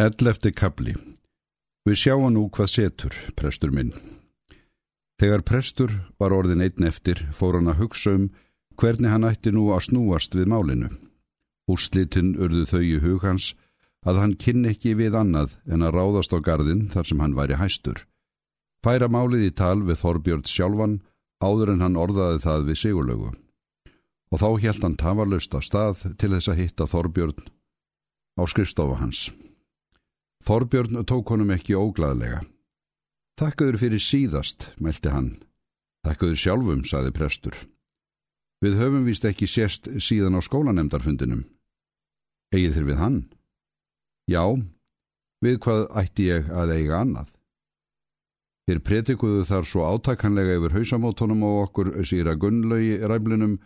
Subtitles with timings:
[0.00, 0.94] Ellefti kabli
[1.84, 3.90] Við sjáum nú hvað setur, prestur minn.
[5.20, 8.30] Þegar prestur var orðin einn eftir, fór hann að hugsa um
[8.80, 10.88] hvernig hann ætti nú að snúast við málinu.
[11.68, 13.50] Úrslitin urðu þau í hug hans
[14.08, 17.60] að hann kynni ekki við annað en að ráðast á gardin þar sem hann væri
[17.60, 18.06] hæstur.
[18.80, 20.98] Færa málið í tal við Þorbjörn sjálfan
[21.44, 23.36] áður en hann orðaði það við sigurlögu.
[24.32, 27.48] Og þá helt hann tafarlaust á stað til þess að hitta Þorbjörn
[28.40, 29.28] á skrifstofa hans.
[30.42, 32.40] Þorbjörn tók honum ekki óglaðlega.
[33.38, 35.30] Takkaður fyrir síðast, meldi hann.
[36.02, 37.56] Takkaður sjálfum, saði prestur.
[38.62, 41.44] Við höfum vist ekki sérst síðan á skólanemdarfundinum.
[42.54, 43.18] Egið þér við hann?
[44.30, 44.44] Já,
[45.42, 47.30] við hvað ætti ég að eiga annað?
[48.66, 53.56] Þér pretikuðu þar svo átakanlega yfir hausamótonum og okkur síra gunnlaugi ræflinum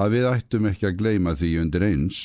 [0.00, 2.20] að við ættum ekki að gleima því undir eins.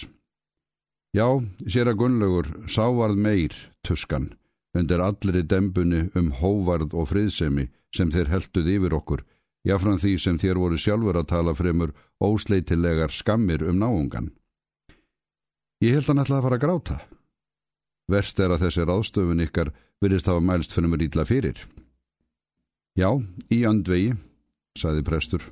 [1.15, 1.27] Já,
[1.71, 4.33] sér að Gunnlaugur sávarð meir tuskan
[4.75, 9.23] undir allri dembunni um hóvarð og friðsemi sem þeir helduð yfir okkur,
[9.65, 11.93] jáfram því sem þér voru sjálfur að tala fremur
[12.23, 14.31] ósleitilegar skammir um náungan.
[15.83, 16.97] Ég held hann alltaf að fara að gráta.
[18.11, 19.71] Verst er að þessi ráðstöfun ykkar
[20.03, 21.61] virðist hafa mælst fyrir mér ítla fyrir.
[22.95, 23.09] Já,
[23.51, 24.13] í andvegi,
[24.77, 25.43] saði prestur.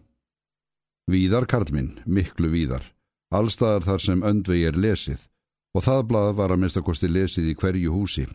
[1.11, 2.85] Víðar, Karlminn, miklu víðar,
[3.33, 5.25] allstaðar þar sem öndvegi er lesið,
[5.73, 8.25] og það blað var að minnstakosti lesið í hverju húsi.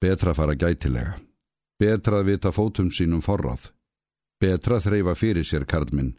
[0.00, 1.18] Betra fara gætilega.
[1.80, 3.70] Betra að vita fótum sínum forráð.
[4.40, 6.14] Betra þreyfa fyrir sér karlminn.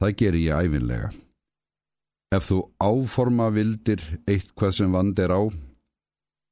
[0.00, 1.12] Það ger ég æfinlega.
[2.34, 5.42] Ef þú áforma vildir eitthvað sem vand er á,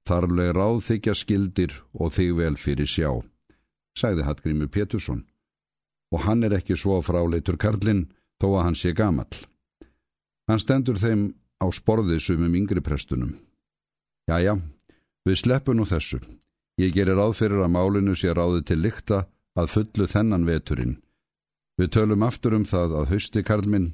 [0.07, 3.11] þarleg ráð þykja skildir og þig vel fyrir sjá,
[3.99, 5.25] sagði Hallgrímur Pétursson.
[6.15, 8.05] Og hann er ekki svo fráleitur karlinn
[8.39, 9.33] þó að hann sé gamall.
[10.47, 13.37] Hann stendur þeim á sporðið sumum yngri prestunum.
[14.27, 14.59] Jæja,
[15.27, 16.19] við sleppum nú þessu.
[16.81, 19.27] Ég gerir áðfyrir að málinu sé ráði til lykta
[19.59, 20.99] að fullu þennan veturinn.
[21.79, 23.93] Við tölum aftur um það að hausti Karlminn,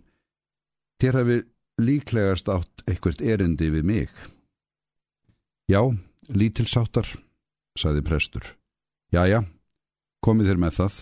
[1.02, 1.38] þér hafi
[1.78, 4.10] líklegast átt eitthvað erindi við mig.
[5.68, 5.82] Já,
[6.28, 7.06] lítilsáttar,
[7.78, 8.44] saði prestur.
[9.14, 9.44] Jæja,
[10.24, 10.98] komið þér með það.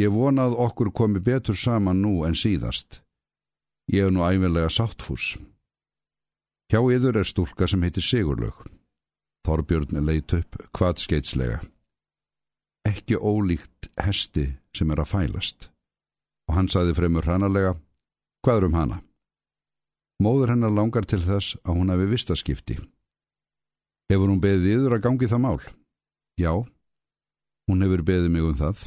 [0.00, 3.02] Ég vonað okkur komi betur saman nú en síðast.
[3.90, 5.34] Ég er nú æfinlega sáttfús.
[6.70, 8.62] Hjá yður er stúlka sem heitir Sigurlaug.
[9.42, 11.58] Þorbjörn leit upp hvað skeitslega.
[12.86, 14.46] Ekki ólíkt hesti
[14.76, 15.66] sem er að fælast.
[16.46, 17.74] Og hann saði fremur hrannalega,
[18.46, 19.00] hvað er um hana?
[20.22, 22.78] Móður hennar langar til þess að hún hafi vistaskipti.
[24.10, 25.60] Hefur hún beðið yður að gangi það mál?
[26.38, 26.52] Já,
[27.66, 28.86] hún hefur beðið mig um það.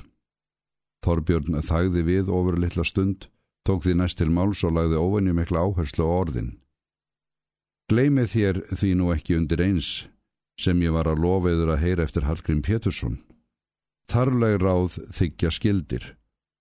[1.04, 3.28] Þorbjörn þagði við ofur litla stund,
[3.68, 6.52] tók því næst til máls og lagði óvenju mikla áherslu á orðin.
[7.92, 9.90] Gleimið þér því nú ekki undir eins
[10.60, 13.18] sem ég var að lofa yfir að heyra eftir Hallgrím Pétursson.
[14.12, 16.06] Þarleg ráð þykja skildir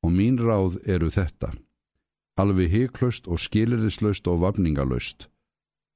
[0.02, 1.52] og mín ráð eru þetta.
[2.40, 5.28] Alveg heiklaust og skilirislaust og vafningalöst.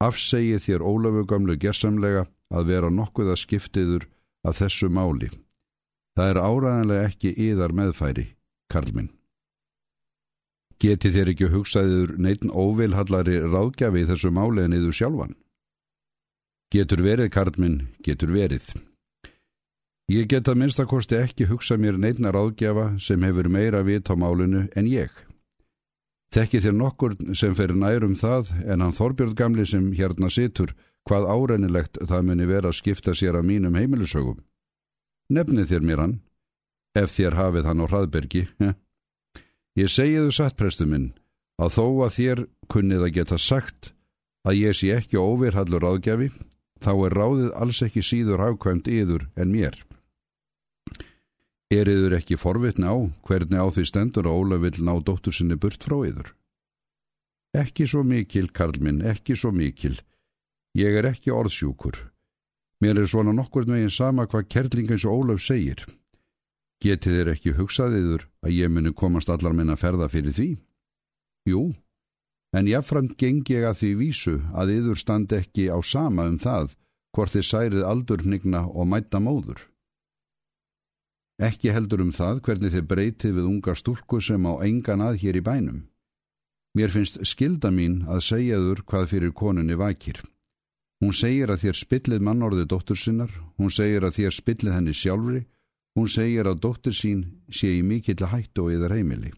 [0.04, 4.08] Afsegið þér Ólafur gamlu gersamlega að vera nokkuð að skiptiður
[4.46, 5.30] af þessu máli.
[6.16, 8.26] Það er áræðanlega ekki yðar meðfæri,
[8.72, 9.15] Karlminn.
[10.82, 15.36] Geti þér ekki hugsaður neitin óvilhallari ráðgjafi í þessu máli en yður sjálfan?
[16.74, 18.74] Getur verið, Karlminn, getur verið.
[20.12, 24.66] Ég get að minnstakosti ekki hugsa mér neitna ráðgjafa sem hefur meira vit á málinu
[24.76, 25.10] en ég.
[26.34, 30.74] Þekki þér nokkur sem fer nærum það en hann Þorbjörn gamli sem hérna situr
[31.06, 34.42] hvað árennilegt það muni vera að skipta sér af mínum heimilisögum.
[35.32, 36.16] Nefnið þér mér hann,
[36.98, 38.74] ef þér hafið hann á hraðbergi, heh.
[39.76, 41.10] Ég segi þú satt, prestu minn,
[41.60, 43.90] að þó að þér kunnið að geta sagt
[44.48, 46.30] að ég sé ekki óverhallur áðgjafi,
[46.80, 49.76] þá er ráðið alls ekki síður hafkvæmt yður en mér.
[51.68, 55.58] Er yður ekki forvitna á hvernig á því stendur að Óla vil ná dóttur sinni
[55.58, 56.32] burt frá yður?
[57.56, 59.96] Ekki svo mikil, Karl minn, ekki svo mikil.
[60.76, 61.98] Ég er ekki orðsjúkur.
[62.84, 65.80] Mér er svona nokkur meginn sama hvað kerling eins og Ólaf segir.
[66.84, 70.48] Getið þér ekki hugsaðiður að ég muni komast allar minna ferða fyrir því?
[71.48, 71.62] Jú,
[72.52, 76.76] en jáfnframt gengi ég að því vísu að yður standi ekki á sama um það
[77.16, 79.62] hvort þið særið aldurnigna og mæta móður.
[81.40, 85.40] Ekki heldur um það hvernig þið breytið við unga stúrku sem á engan að hér
[85.40, 85.82] í bænum.
[86.76, 90.20] Mér finnst skilda mín að segjaður hvað fyrir konunni vakir.
[91.00, 95.44] Hún segir að þér spillið mannorði dóttur sinnar, hún segir að þér spillið henni sjálfri
[95.96, 99.32] Hún segir að dóttir sín sé í mikill hættu og yðar heimili.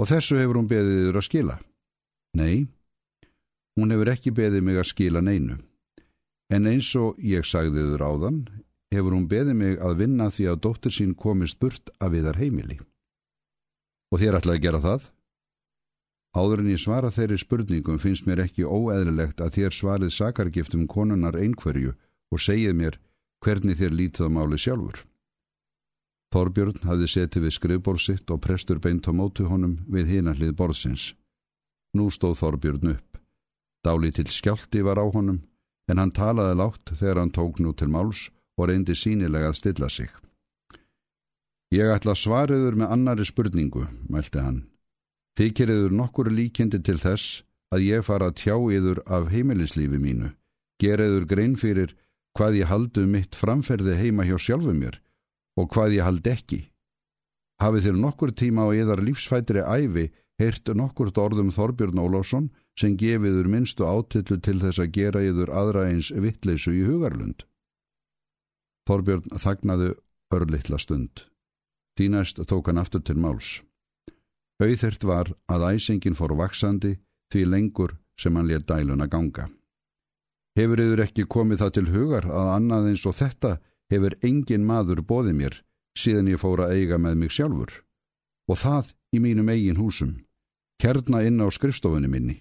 [0.00, 1.56] Og þessu hefur hún beðið yður að skila?
[2.36, 2.66] Nei,
[3.76, 5.58] hún hefur ekki beðið mig að skila neinu.
[6.52, 8.38] En eins og ég sagði þur áðan,
[8.94, 12.78] hefur hún beðið mig að vinna því að dóttir sín komist burt af viðar heimili.
[14.12, 15.08] Og þér ætlaði að gera það?
[16.36, 21.36] Áður en ég svara þeirri spurningum finnst mér ekki óeðlilegt að þér svarið sakargiftum konunar
[21.40, 21.94] einhverju
[22.32, 22.98] og segið mér
[23.44, 25.00] hvernig þér lítið á máli sjálfur.
[26.34, 31.14] Þorbjörn hafði setið við skrifbórsitt og prestur beint á mótu honum við hinallið borðsins.
[31.94, 33.20] Nú stóð Þorbjörn upp.
[33.86, 35.44] Dáli til skjálti var á honum
[35.86, 38.26] en hann talaði látt þegar hann tók nú til máls
[38.58, 40.10] og reyndi sínilega að stilla sig.
[41.70, 44.64] Ég ætla svariður með annari spurningu, mælti hann.
[45.38, 47.42] Þykir yður nokkur líkindi til þess
[47.74, 50.30] að ég fara að tjá yður af heimilislífi mínu,
[50.82, 51.94] gera yður grein fyrir
[52.36, 55.00] hvað ég haldu um mitt framferði heima hjá sjálfu mér
[55.56, 56.60] og hvað ég hald ekki.
[57.62, 60.10] Hafið þér nokkur tíma á yðar lífsfætri æfi
[60.40, 65.86] heyrt nokkurt orðum Þorbjörn Ólásson sem gefiður minnstu átillu til þess að gera yður aðra
[65.88, 67.46] eins vittleysu í hugarlund.
[68.86, 69.94] Þorbjörn þagnaði
[70.36, 71.24] örlittla stund.
[71.96, 73.62] Þínæst tók hann aftur til máls.
[74.60, 76.98] Auðhirt var að æsingin fór vaksandi
[77.32, 79.48] því lengur sem hann létt dæluna ganga.
[80.56, 83.56] Hefur yfir ekki komið það til hugar að annað eins og þetta
[83.92, 85.60] hefur engin maður bóðið mér
[85.96, 87.82] síðan ég fór að eiga með mig sjálfur
[88.50, 90.16] og það í mínum eigin húsum,
[90.82, 92.36] kærna inn á skrifstofunni minni.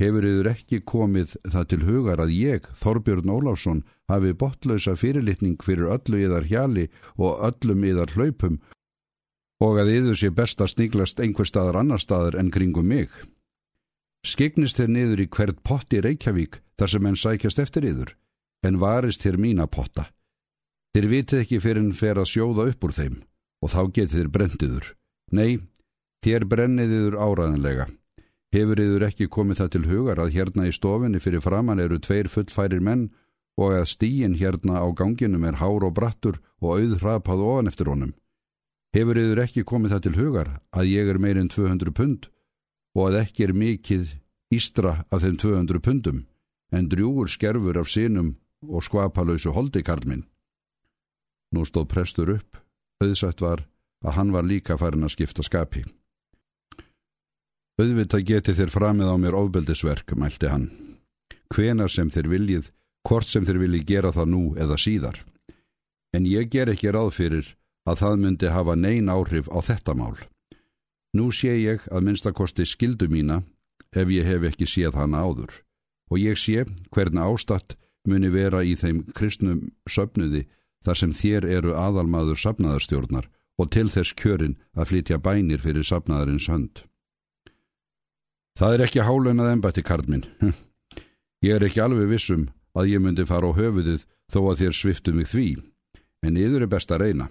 [0.00, 5.92] Hefur yfir ekki komið það til hugar að ég, Þorbjörn Óláfsson, hafi botlausa fyrirlitning fyrir
[5.94, 6.88] öllu yðar hjali
[7.18, 8.58] og öllum yðar hlaupum
[9.62, 13.12] og að yður sé best að sníglast einhver staðar annar staðar en kringum mig.
[14.26, 18.16] Skegnist þér niður í hvert pott í Reykjavík þar sem enn sækjast eftir yður,
[18.66, 20.08] en varist þér mína potta.
[20.92, 23.14] Þér vitið ekki fyrir en fer að sjóða upp úr þeim
[23.64, 24.86] og þá getið þér brendiður.
[25.32, 25.60] Nei,
[26.24, 27.86] þér brenniðiður áraðanlega.
[28.52, 32.28] Hefur yður ekki komið það til hugar að hérna í stofinni fyrir framann eru tveir
[32.28, 33.06] fullfærir menn
[33.56, 37.88] og að stíin hérna á ganginum er hár og brattur og auð hrapað ofan eftir
[37.88, 38.12] honum.
[38.92, 42.28] Hefur yfir ekki komið það til hugar að ég er meirinn 200 pund
[42.92, 44.12] og að ekki er mikið
[44.52, 46.20] ístra af þeim 200 pundum
[46.76, 48.34] en drjúur skerfur af sínum
[48.68, 50.26] og skvapalauðsu holdikarlminn.
[51.52, 52.56] Nú stóð prestur upp,
[53.04, 53.66] auðsætt var
[54.02, 55.84] að hann var líka farin að skipta skapi.
[57.80, 60.68] Auðvitað geti þér framið á mér ofbeldisverk, mælti hann.
[61.52, 62.70] Hvenar sem þér viljið,
[63.08, 65.18] hvort sem þér viljið gera það nú eða síðar.
[66.12, 67.54] En ég ger ekki ráð fyrir
[67.88, 70.16] að það myndi hafa neyn áhrif á þetta mál.
[71.16, 73.42] Nú sé ég að minnstakosti skildu mína
[73.92, 75.52] ef ég hef ekki séð hana áður
[76.12, 77.76] og ég sé hvernig ástatt
[78.08, 80.46] muni vera í þeim kristnum söpnuði
[80.86, 83.28] þar sem þér eru aðalmaður sapnaðarstjórnar
[83.60, 86.84] og til þess kjörin að flytja bænir fyrir sapnaðarins hönd.
[88.58, 90.26] Það er ekki hálunað ennbætti karlminn.
[91.46, 92.48] Ég er ekki alveg vissum
[92.78, 95.48] að ég myndi fara á höfuðið þó að þér sviftu mig því,
[96.22, 97.26] en yður er best að reyna.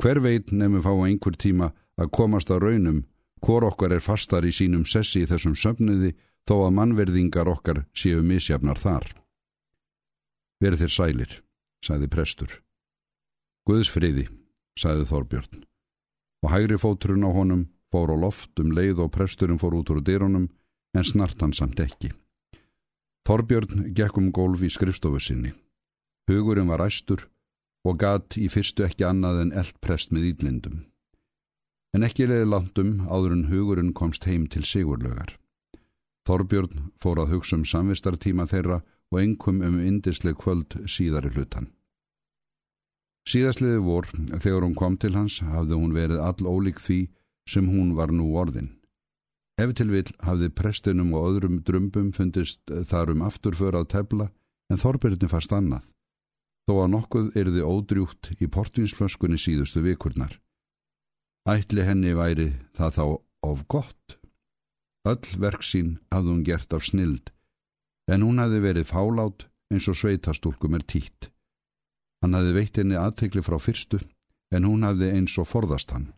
[0.00, 3.02] Hver veit nefnum fá einhver tíma að komast á raunum
[3.44, 6.14] hvor okkar er fastar í sínum sessi í þessum sömniði
[6.48, 9.08] þó að mannverðingar okkar séu misjafnar þar.
[10.62, 11.32] Verið þér sælir,
[11.84, 12.52] sagði prestur.
[13.66, 14.26] Guðsfriði,
[14.78, 15.64] sagði Þorbjörn.
[16.44, 20.02] Og hægri fóturinn á honum fór á loft um leið og presturinn fór út úr
[20.04, 20.48] dyrunum
[20.96, 22.12] en snart hann samt ekki.
[23.26, 25.52] Þorbjörn gekk um gólf í skrifstofu sinni.
[26.30, 27.26] Hugurinn var æstur
[27.86, 30.84] og gatt í fyrstu ekki annað en eldprest með ídlindum.
[31.94, 35.36] En ekki leiði landum áður en hugurinn komst heim til sigurlögar.
[36.26, 38.80] Þorbjörn fór að hugsa um samvistartíma þeirra
[39.12, 41.70] og engum um indisleg kvöld síðari hlutan.
[43.26, 44.06] Síðastliði vor,
[44.38, 47.00] þegar hún kom til hans, hafði hún verið all ólík því
[47.50, 48.70] sem hún var nú orðin.
[49.58, 54.30] Ef til vil hafði prestinum og öðrum drömbum fundist þar um afturför að tefla
[54.70, 55.86] en Þorbjörni fast annað
[56.66, 60.34] þó að nokkuð erði ódrjútt í portvinsflöskunni síðustu vikurnar.
[61.46, 63.04] Ætli henni væri það þá
[63.46, 64.16] of gott.
[65.06, 67.30] Öll verk sín hafði hún gert af snild,
[68.10, 71.30] en hún hafði verið fálát eins og sveitastúlkum er títt.
[72.22, 74.00] Hann hafði veitt henni aðtekli frá fyrstu,
[74.54, 76.12] en hún hafði eins og forðast hann.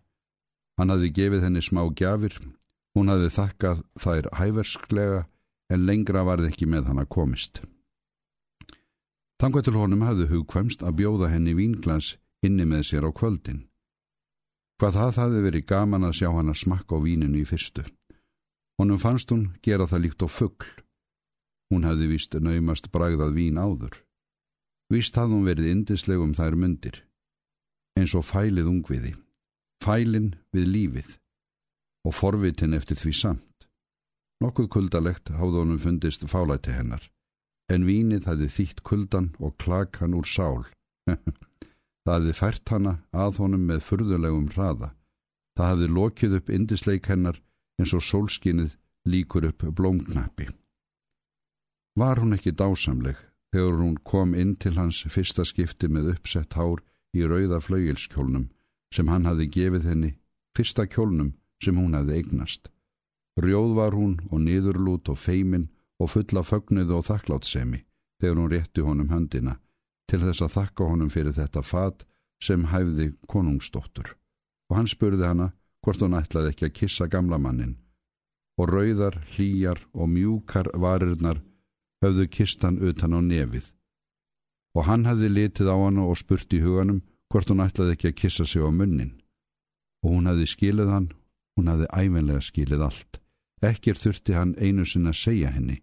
[0.78, 2.36] Hann hafði gefið henni smá gjafir,
[2.94, 5.24] hún hafði þakkað þær hæversklega,
[5.72, 7.60] en lengra varði ekki með hann að komist.
[9.38, 13.66] Tangvað til honum hafði hugkvæmst að bjóða henni vínglas inni með sér á kvöldin.
[14.78, 17.84] Hvað það hafði verið gaman að sjá hann að smakka á víninu í fyrstu.
[18.78, 20.66] Honum fannst hún gera það líkt á fuggl.
[21.68, 23.98] Hún hafði vist naumast bragðað vín áður.
[24.92, 27.02] Vist hafði hún verið indislegum þær myndir.
[27.98, 29.12] Eins og fælið ungviði.
[29.84, 31.12] Fælin við lífið.
[32.08, 33.68] Og forvitin eftir því samt.
[34.40, 37.04] Nokkuð kuldalegt hafði honum fundist fálæti hennar
[37.72, 40.64] en vínið hafði þýtt kuldan og klakan úr sál.
[42.04, 44.94] það hafði fært hana að honum með furðulegum hraða.
[45.58, 47.40] Það hafði lokið upp indisleik hennar
[47.78, 48.76] eins og sólskinnið
[49.08, 50.48] líkur upp blómknappi.
[51.98, 53.18] Var hún ekki dásamleg
[53.50, 56.84] þegar hún kom inn til hans fyrsta skipti með uppsett hár
[57.16, 58.44] í rauða flauilskjólnum
[58.94, 60.10] sem hann hafði gefið henni,
[60.54, 61.32] fyrsta kjólnum
[61.64, 62.70] sem hún hafði eignast.
[63.42, 65.66] Rjóð var hún og niðurlút og feimin
[65.98, 67.82] og fulla fögnuð og þakklátsemi
[68.22, 69.58] þegar hún rétti honum höndina
[70.06, 72.06] til þess að þakka honum fyrir þetta fat
[72.42, 74.14] sem hæfði konungsdóttur
[74.70, 75.50] og hann spurði hana
[75.82, 77.74] hvort hún ætlaði ekki að kissa gamla mannin
[78.58, 81.42] og rauðar, hlýjar og mjúkar varirnar
[82.04, 83.72] höfðu kistan utan á nefið.
[84.76, 87.02] Og hann hafði litið á hana og spurt í huganum
[87.32, 89.16] hvort hún ætlaði ekki að kissa sig á munnin.
[90.04, 91.08] Og hún hafði skilið hann
[91.58, 93.18] hún hafði ævenlega skilið allt.
[93.58, 95.80] Ekkir þurfti hann einu sinna að segja henni.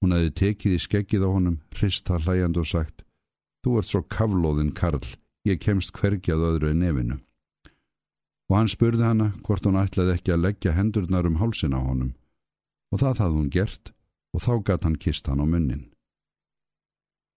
[0.00, 3.02] Hún hafði tekið í skeggið á honum hrist það hlæjand og sagt
[3.64, 5.02] þú ert svo kavlóðin Karl.
[5.44, 7.16] Ég kemst hvergjað öðru en nefinu.
[8.50, 12.14] Og hann spurði hana hvort hún ætlaði ekki að leggja hendurnar um hálsin á honum.
[12.92, 13.92] Og það hafði hún gert
[14.34, 15.88] og þá gatt hann kist hann á munnin.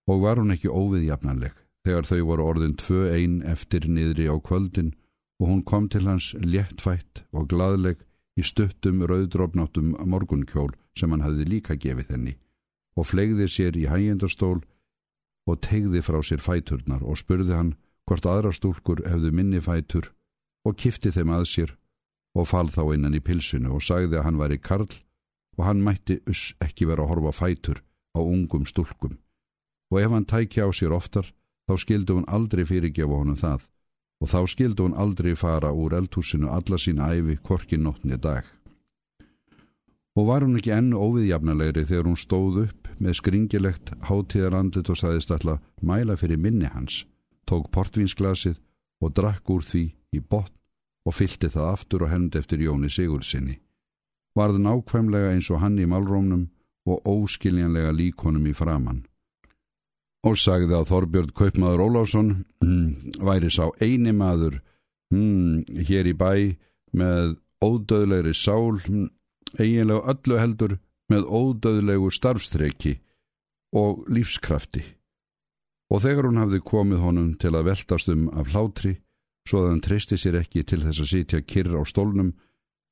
[0.09, 1.55] Og var hún ekki óviðjafnanleg
[1.88, 4.93] þegar þau voru orðin tvö einn eftir niðri á kvöldin
[5.41, 8.03] og hún kom til hans léttfætt og gladleg
[8.39, 12.35] í stuttum rauðdrófnáttum morgunkjól sem hann hafði líka gefið henni
[12.97, 14.62] og flegði sér í hægjendastól
[15.50, 17.73] og tegði frá sér fæturnar og spurði hann
[18.07, 20.12] hvort aðra stúlkur hefðu minni fætur
[20.67, 21.73] og kifti þeim að sér
[22.38, 24.89] og fall þá innan í pilsinu og sagði að hann var í karl
[25.57, 27.81] og hann mætti us ekki vera að horfa fætur
[28.17, 29.17] á ungum stúlkum.
[29.91, 31.29] Og ef hann tækja á sér oftar
[31.69, 33.62] þá skildu hún aldrei fyrirgefa honum það.
[34.22, 38.45] Og þá skildu hún aldrei fara úr eldhúsinu alla sína æfi korkin nóttni dag.
[40.17, 45.33] Og var hún ekki enn óviðjafnalegri þegar hún stóð upp með skringilegt hátíðarandlit og saðist
[45.33, 47.03] alltaf mæla fyrir minni hans,
[47.50, 48.62] tók portvinsglasið
[49.01, 50.53] og drakk úr því í botn
[51.03, 53.62] og fylti það aftur og hend eftir Jóni Sigurðsynni
[54.37, 56.47] varð nákvæmlega eins og hann í málrómnum
[56.89, 59.03] og óskiljanlega líkonum í framann.
[60.23, 62.29] Og sagði að Þorbjörn Kaupmaður Ólásson
[62.63, 64.61] hm, væri sá eini maður
[65.11, 66.55] hm, hér í bæ
[66.95, 69.07] með ódöðlegri sál, hm,
[69.59, 70.77] eiginlega öllu heldur
[71.11, 72.97] með ódöðlegu starfstreki
[73.75, 74.83] og lífskrafti.
[75.91, 78.95] Og þegar hún hafði komið honum til að veltast um af hlátri,
[79.47, 82.31] svo að hann treysti sér ekki til þess að sitja kyrr á stólnum,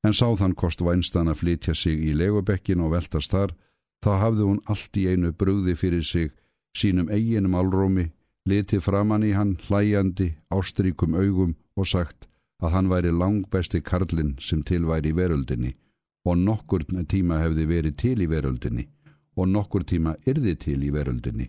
[0.06, 3.54] en sá þann kost vænstan að flytja sig í legubekkin og veltast þar,
[4.02, 6.32] þá hafði hún allt í einu brugði fyrir sig
[6.76, 8.10] sínum eiginum álrómi,
[8.48, 12.26] litið framann í hann hlæjandi, ástríkum augum og sagt
[12.62, 15.74] að hann væri langbæsti karlinn sem til væri í veröldinni.
[16.24, 18.86] Og nokkur tíma hefði verið til í veröldinni
[19.36, 21.48] og nokkur tíma yrði til í veröldinni.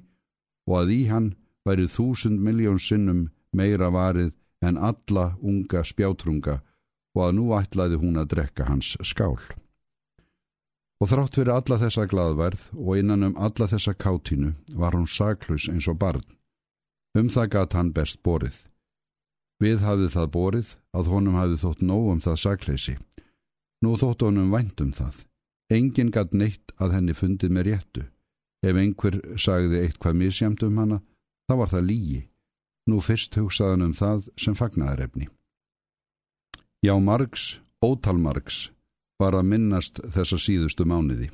[0.70, 1.34] Og að í hann
[1.68, 4.32] væri þúsund miljón sinnum meira varið
[4.64, 6.62] en alla unga spjátrunga
[7.14, 9.38] og að nú ætlaði hún að drekka hans skál.
[11.02, 15.68] Og þrátt fyrir alla þessa gladverð og innan um alla þessa kátínu var hún saklaus
[15.70, 16.24] eins og barn.
[17.18, 18.56] Um það gatt hann best borið.
[19.62, 22.96] Við hafið það borið að honum hafið þótt nóg um það sakleysi.
[23.84, 25.22] Nú þótt honum vænt um það.
[25.74, 28.04] Engin gatt neitt að henni fundið með réttu.
[28.64, 31.00] Ef einhver sagði eitthvað misjamt um hana,
[31.50, 32.22] þá var það lígi.
[32.88, 35.28] Nú fyrst hugsaðan um það sem fagnaðarefni.
[36.84, 38.66] Já, margs, ótalmargs,
[39.16, 41.30] var að minnast þessa síðustu mánuði.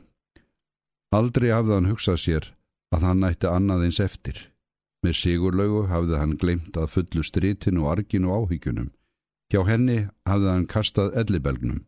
[1.10, 2.50] Aldrei hafði hann hugsað sér
[2.94, 4.38] að hann nætti annað eins eftir.
[5.01, 8.91] Með sigurlaugu hafði hann glemt að fullu strítin og argin og áhyggjunum.
[9.50, 9.98] Hjá henni
[10.29, 11.82] hafði hann kastað ellibelgnum.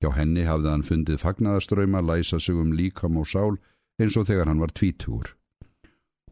[0.00, 3.60] Hjá henni hafði hann fundið fagnaðaströyma læsa sig um líkam og sál
[4.00, 5.34] eins og þegar hann var tvítúur.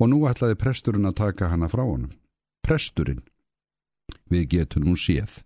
[0.01, 2.17] Og nú ætlaði presturinn að taka hana frá honum.
[2.65, 3.21] Presturinn.
[4.33, 5.43] Við getum nú séð.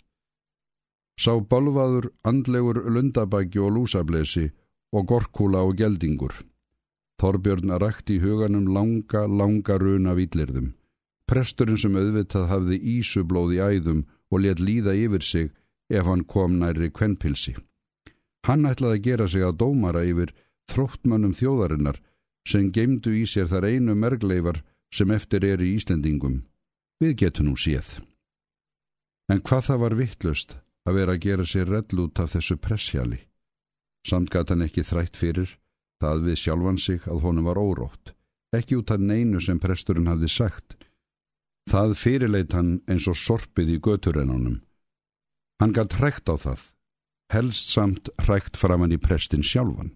[1.14, 4.48] Sá balvaður, andlegur lundabæki og lúsablesi
[4.94, 6.34] og gorkúla og geldingur.
[7.22, 10.72] Þorbjörn rækti í huganum langa, langa runa výtlirðum.
[11.30, 15.52] Presturinn sem auðvitað hafði ísublóð í æðum og let líða yfir sig
[15.88, 17.54] ef hann kom næri kvenpilsi.
[18.44, 20.34] Hann ætlaði að gera sig að dómara yfir
[20.72, 22.00] þróttmannum þjóðarinnar
[22.48, 24.60] sem geimdu í sér þar einu mergleifar
[24.92, 26.42] sem eftir er í Íslendingum.
[27.00, 28.02] Við getum nú séð.
[29.32, 33.20] En hvað það var vittlust að vera að gera sér rell út af þessu pressjali.
[34.04, 35.54] Samt gæti hann ekki þrætt fyrir
[36.04, 38.12] það við sjálfan sig að honum var órótt,
[38.56, 40.76] ekki út af neinu sem presturinn hafði sagt.
[41.70, 44.60] Það fyrirleit hann eins og sorpið í göturennunum.
[45.62, 46.60] Hann gæti hrækt á það,
[47.32, 49.94] helst samt hrækt framann í prestin sjálfan.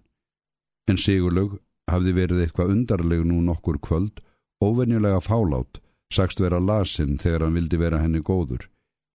[0.89, 1.59] En Sigurlaug
[1.91, 4.23] hafði verið eitthvað undarleg nú nokkur kvöld,
[4.63, 5.77] óvenjulega fálát,
[6.13, 8.65] sagst vera lasin þegar hann vildi vera henni góður.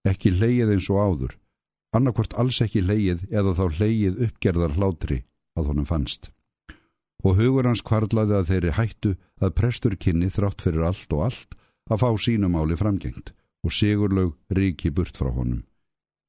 [0.06, 1.34] Ekki leið eins og áður,
[1.94, 5.20] annarkvort alls ekki leið eða þá leið uppgerðar hlátri
[5.58, 6.30] að honum fannst.
[7.24, 11.54] Og hugur hans kvarlaði að þeirri hættu að prestur kynni þrátt fyrir allt og allt
[11.90, 13.32] að fá sínumáli framgengt
[13.64, 15.62] og sigurlaug ríki burt frá honum.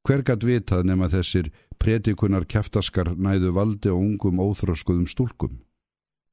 [0.05, 1.50] Hver gatt vitað nema þessir
[1.81, 5.57] pretikunar kæftaskar næðu valdi og ungum óþróskuðum stúlkum?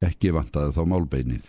[0.05, 1.47] Ekki vantaði þá málbeinið.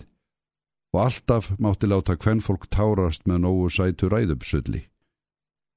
[0.93, 4.85] Og alltaf mátti láta hvern fólk tárast með nógu sætu ræðupsulli.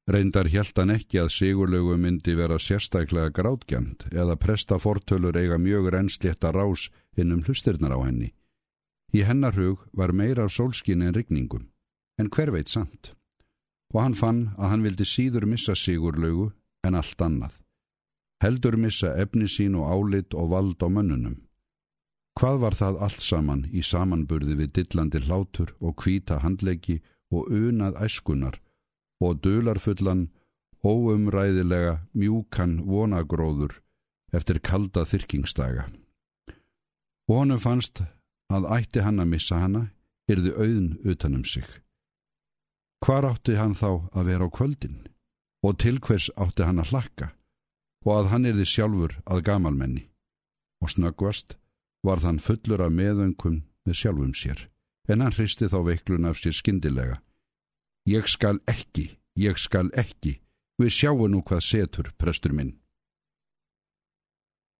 [0.06, 5.88] Reyndar hjælt hann ekki að sigurlegu myndi vera sérstaklega grátgjand eða presta fortölur eiga mjög
[5.90, 6.86] reynslétta rás
[7.18, 8.30] inn um hlustirnar á henni.
[9.10, 11.64] Í hennar hug var meira sólskin en rigningum,
[12.20, 13.16] en hver veit samt.
[13.94, 16.52] Og hann fann að hann vildi síður missa sigurlegu
[16.86, 17.56] en allt annað.
[18.44, 21.40] Heldur missa efni sín og álit og vald á mönnunum.
[22.38, 27.00] Hvað var það allt saman í samanburði við dillandi hlátur og kvíta handleggi
[27.32, 28.60] og unað æskunar
[29.20, 30.28] og dularfullan,
[30.84, 33.80] óumræðilega mjúkan vonagróður
[34.36, 35.88] eftir kalda þyrkingstaga.
[37.26, 38.02] Og honum fannst
[38.52, 39.88] að ætti hann að missa hana,
[40.30, 41.66] yrði auðn utanum sig.
[43.02, 44.98] Hvar átti hann þá að vera á kvöldin?
[45.66, 47.32] Og til hvers átti hann að hlakka?
[48.06, 50.04] Og að hann yrði sjálfur að gamalmenni.
[50.82, 51.56] Og snöggvast
[52.06, 54.68] var þann fullur af meðöngum með sjálfum sér,
[55.10, 57.22] en hann hristi þá veiklun af sér skindilega
[58.06, 60.36] Ég skal ekki, ég skal ekki,
[60.78, 62.76] við sjáum nú hvað setur, prestur minn.